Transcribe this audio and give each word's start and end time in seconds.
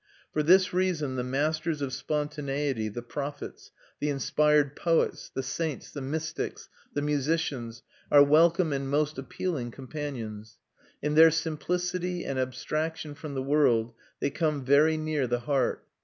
For 0.33 0.41
this 0.41 0.73
reason 0.73 1.15
the 1.15 1.23
masters 1.23 1.79
of 1.79 1.93
spontaneity, 1.93 2.89
the 2.89 3.03
prophets, 3.03 3.69
the 3.99 4.09
inspired 4.09 4.75
poets, 4.75 5.29
the 5.31 5.43
saints, 5.43 5.91
the 5.91 6.01
mystics, 6.01 6.69
the 6.91 7.03
musicians 7.03 7.83
are 8.11 8.23
welcome 8.23 8.73
and 8.73 8.89
most 8.89 9.19
appealing 9.19 9.69
companions. 9.69 10.57
In 11.03 11.13
their 11.13 11.29
simplicity 11.29 12.25
and 12.25 12.39
abstraction 12.39 13.13
from 13.13 13.35
the 13.35 13.43
world 13.43 13.93
they 14.19 14.31
come 14.31 14.65
very 14.65 14.97
near 14.97 15.27
the 15.27 15.41
heart. 15.41 15.85